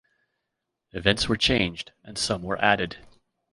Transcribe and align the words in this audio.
Events 0.93 1.29
were 1.29 1.37
changed 1.37 1.91
and 2.03 2.17
some 2.17 2.41
were 2.41 2.59
added. 2.59 2.97